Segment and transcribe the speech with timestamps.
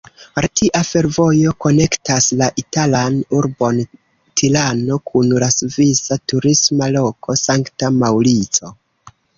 [0.43, 3.83] Retia fervojo konektas la italan urbon
[4.41, 8.79] Tirano kun la svisa turisma loko Sankta Maŭrico.